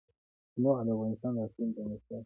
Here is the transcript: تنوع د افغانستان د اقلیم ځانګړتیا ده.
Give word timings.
تنوع 0.53 0.75
د 0.87 0.89
افغانستان 0.95 1.31
د 1.35 1.37
اقلیم 1.45 1.69
ځانګړتیا 1.75 2.15
ده. 2.17 2.17